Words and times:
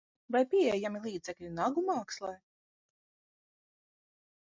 Vai 0.35 0.39
pieejami 0.53 1.01
līdzekļi 1.03 1.53
nagu 1.59 1.85
mākslai? 1.91 2.35